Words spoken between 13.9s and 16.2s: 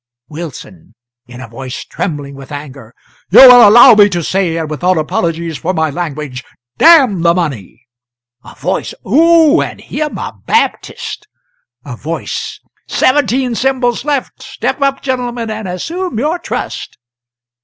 left! Step up, gentlemen, and assume